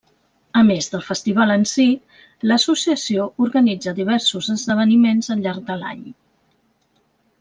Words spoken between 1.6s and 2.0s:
si,